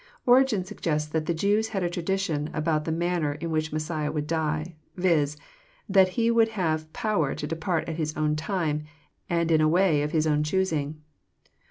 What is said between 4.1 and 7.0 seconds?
would die: viz., *' that He would have